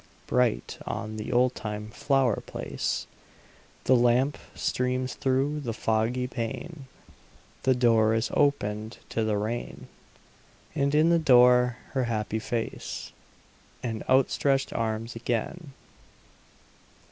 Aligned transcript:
Bright 0.25 0.79
on 0.87 1.17
the 1.17 1.31
oldtime 1.31 1.91
flower 1.91 2.37
place 2.47 3.05
The 3.83 3.95
lamp 3.95 4.39
streams 4.55 5.13
through 5.13 5.59
the 5.59 5.75
foggy 5.75 6.25
pane; 6.25 6.87
The 7.61 7.75
door 7.75 8.15
is 8.15 8.31
opened 8.33 8.97
to 9.09 9.23
the 9.23 9.37
rain: 9.37 9.89
And 10.73 10.95
in 10.95 11.11
the 11.11 11.19
door 11.19 11.77
her 11.91 12.05
happy 12.05 12.39
face 12.39 13.11
And 13.83 14.01
outstretched 14.09 14.73
arms 14.73 15.15
again. 15.15 15.71